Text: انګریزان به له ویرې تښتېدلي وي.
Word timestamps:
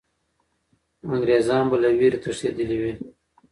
انګریزان 1.15 1.63
به 1.69 1.77
له 1.83 1.89
ویرې 1.99 2.17
تښتېدلي 2.23 2.77
وي. 2.83 2.93